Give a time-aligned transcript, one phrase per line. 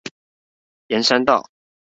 [0.87, 1.51] 沿山道